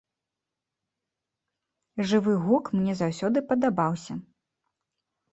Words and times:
Жывы 2.11 2.33
гук 2.45 2.65
мне 2.79 2.95
заўсёды 3.01 3.43
падабаўся. 3.51 4.13